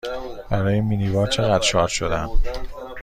برای 0.49 0.81
مینی 0.81 1.09
بار 1.09 1.27
چقدر 1.27 1.63
شارژ 1.63 1.91
شدم؟ 1.91 2.29